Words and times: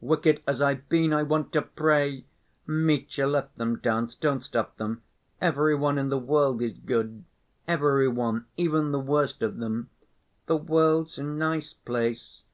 Wicked 0.00 0.40
as 0.46 0.62
I've 0.62 0.88
been, 0.88 1.12
I 1.12 1.24
want 1.24 1.52
to 1.54 1.62
pray. 1.62 2.24
Mitya, 2.68 3.26
let 3.26 3.52
them 3.56 3.80
dance, 3.80 4.14
don't 4.14 4.40
stop 4.44 4.76
them. 4.76 5.02
Every 5.40 5.74
one 5.74 5.98
in 5.98 6.08
the 6.08 6.20
world 6.20 6.62
is 6.62 6.78
good. 6.78 7.24
Every 7.66 8.06
one—even 8.06 8.92
the 8.92 9.00
worst 9.00 9.42
of 9.42 9.56
them. 9.56 9.90
The 10.46 10.56
world's 10.56 11.18
a 11.18 11.24
nice 11.24 11.72
place. 11.72 12.44